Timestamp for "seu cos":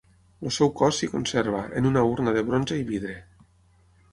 0.55-0.95